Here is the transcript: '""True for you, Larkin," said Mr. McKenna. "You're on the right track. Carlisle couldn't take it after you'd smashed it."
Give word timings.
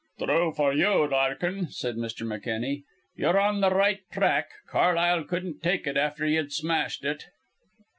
'""True 0.17 0.51
for 0.53 0.73
you, 0.73 1.07
Larkin," 1.07 1.67
said 1.67 1.95
Mr. 1.95 2.25
McKenna. 2.25 2.77
"You're 3.15 3.39
on 3.39 3.61
the 3.61 3.69
right 3.69 3.99
track. 4.11 4.49
Carlisle 4.67 5.25
couldn't 5.25 5.61
take 5.61 5.85
it 5.85 5.95
after 5.95 6.25
you'd 6.25 6.51
smashed 6.51 7.05
it." 7.05 7.25